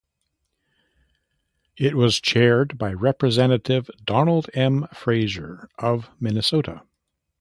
It 1.77 1.93
was 1.93 2.19
chaired 2.19 2.79
by 2.79 2.91
Representative 2.91 3.87
Donald 4.03 4.49
M. 4.55 4.87
Fraser 4.91 5.69
of 5.77 6.09
Minnesota. 6.19 6.81